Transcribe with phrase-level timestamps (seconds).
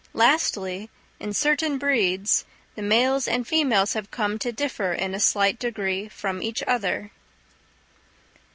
[0.15, 5.59] Lastly, in certain breeds, the males and females have come to differ in a slight
[5.59, 7.11] degree from each other.